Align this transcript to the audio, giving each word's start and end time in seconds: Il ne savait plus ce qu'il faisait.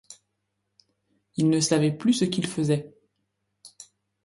Il 1.37 1.51
ne 1.51 1.59
savait 1.59 1.91
plus 1.91 2.13
ce 2.13 2.25
qu'il 2.25 2.47
faisait. 2.47 2.91